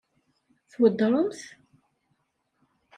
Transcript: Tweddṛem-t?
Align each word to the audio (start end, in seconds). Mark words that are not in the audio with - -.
Tweddṛem-t? 0.71 1.39